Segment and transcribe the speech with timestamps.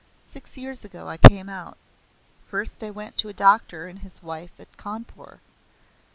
[0.25, 1.77] Six years ago I came out.
[2.47, 5.41] First I went to a doctor and his wife at Cawnpore.